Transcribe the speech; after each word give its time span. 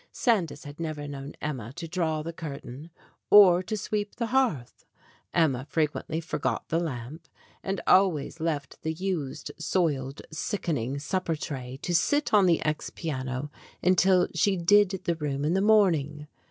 Sandys 0.11 0.63
had 0.63 0.79
never 0.79 1.07
known 1.07 1.35
Emma 1.41 1.71
to 1.73 1.87
draw 1.87 2.23
the 2.23 2.33
curtain 2.33 2.89
or 3.29 3.61
to 3.61 3.77
sw 3.77 3.93
r 3.93 3.97
eep 3.97 4.15
the 4.15 4.25
hearth. 4.33 4.83
Emma 5.31 5.63
frequently 5.69 6.19
forgot 6.19 6.69
the 6.69 6.79
lamp, 6.79 7.27
and 7.61 7.81
always 7.85 8.39
left 8.39 8.81
the 8.81 8.93
used, 8.93 9.51
soiled, 9.59 10.23
sickening 10.31 10.97
supper 10.97 11.35
tray 11.35 11.77
to 11.83 11.93
sit 11.93 12.33
on 12.33 12.47
the 12.47 12.65
ex 12.65 12.89
piano 12.89 13.51
until 13.83 14.27
she 14.33 14.57
"did" 14.57 15.01
the 15.03 15.17
room 15.17 15.45
in 15.45 15.53
the 15.53 15.61
morning. 15.61 16.25